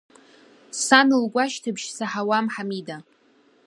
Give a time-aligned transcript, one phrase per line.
[0.85, 2.97] Сан лгәашьҭыбжь саҳауам, Ҳамида.